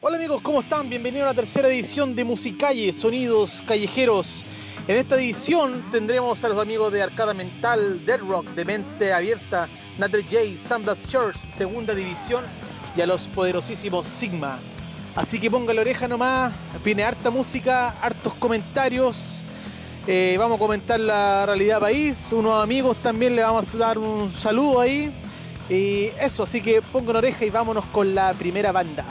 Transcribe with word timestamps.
Hola 0.00 0.16
amigos, 0.16 0.42
¿cómo 0.42 0.60
están? 0.60 0.88
Bienvenidos 0.88 1.24
a 1.24 1.30
la 1.30 1.34
tercera 1.34 1.66
edición 1.66 2.14
de 2.14 2.24
Musicalle, 2.24 2.92
Sonidos 2.92 3.64
Callejeros. 3.66 4.44
En 4.86 4.96
esta 4.96 5.16
edición 5.16 5.90
tendremos 5.90 6.44
a 6.44 6.48
los 6.48 6.62
amigos 6.62 6.92
de 6.92 7.02
Arcada 7.02 7.34
Mental, 7.34 8.06
Dead 8.06 8.20
Rock, 8.20 8.46
de 8.50 8.64
Mente 8.64 9.12
Abierta, 9.12 9.68
Natter 9.98 10.22
J, 10.22 10.56
Sandals 10.56 11.04
Church, 11.08 11.50
Segunda 11.50 11.96
División 11.96 12.44
y 12.96 13.00
a 13.00 13.08
los 13.08 13.26
poderosísimos 13.26 14.06
Sigma. 14.06 14.60
Así 15.16 15.40
que 15.40 15.50
ponga 15.50 15.74
la 15.74 15.80
oreja 15.80 16.06
nomás, 16.06 16.52
viene 16.84 17.02
harta 17.02 17.32
música, 17.32 17.96
hartos 18.00 18.34
comentarios. 18.34 19.16
Eh, 20.06 20.36
vamos 20.38 20.58
a 20.58 20.60
comentar 20.60 21.00
la 21.00 21.44
realidad 21.44 21.80
país, 21.80 22.28
unos 22.30 22.62
amigos 22.62 22.96
también 23.02 23.34
le 23.34 23.42
vamos 23.42 23.74
a 23.74 23.78
dar 23.78 23.98
un 23.98 24.32
saludo 24.32 24.80
ahí. 24.80 25.12
Y 25.68 26.10
eso, 26.20 26.44
así 26.44 26.60
que 26.60 26.82
pongan 26.82 27.16
oreja 27.16 27.44
y 27.44 27.50
vámonos 27.50 27.84
con 27.86 28.14
la 28.14 28.32
primera 28.34 28.70
banda. 28.70 29.04